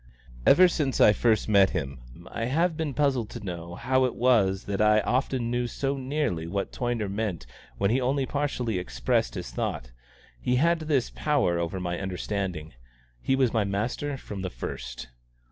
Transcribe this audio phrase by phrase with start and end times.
[0.47, 1.99] Ever since I first met him
[2.31, 6.47] I have been puzzled to know how it was that I often knew so nearly
[6.47, 7.45] what Toyner meant
[7.77, 9.91] when he only partially expressed his thought;
[10.41, 12.73] he had this power over my understanding.
[13.21, 15.09] He was my master from the first.